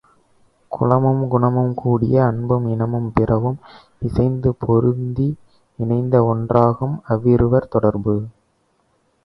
[0.71, 3.59] குலமும் குணமும் கூடிய, அன்பும் இனமும் பிறவும்
[3.99, 5.29] இசைந்து பொருந்தி
[5.79, 8.15] இணைந்த ஒன்றாகும் அவ்விருவர் தொடர்பு.